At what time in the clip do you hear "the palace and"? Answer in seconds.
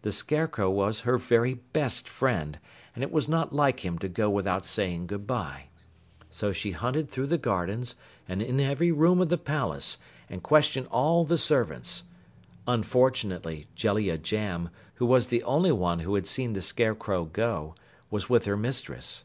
9.28-10.42